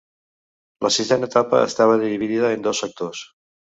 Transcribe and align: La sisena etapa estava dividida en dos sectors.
La 0.85 0.91
sisena 0.95 1.31
etapa 1.33 1.61
estava 1.69 2.01
dividida 2.09 2.55
en 2.59 2.69
dos 2.71 2.87
sectors. 2.87 3.27